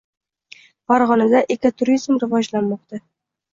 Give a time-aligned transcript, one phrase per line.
[0.91, 3.05] Farg‘onada ekoturizm rivojlanmoqda